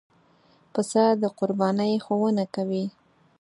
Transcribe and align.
پسه 0.73 1.03
د 1.21 1.23
قربانۍ 1.39 1.93
ښوونه 2.05 2.43
کوي. 2.55 2.85